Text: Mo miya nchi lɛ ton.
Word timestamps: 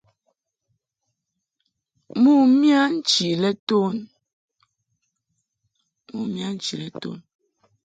Mo 2.21 2.31
miya 6.27 6.51
nchi 6.63 6.87
lɛ 6.87 6.91
ton. 7.05 7.13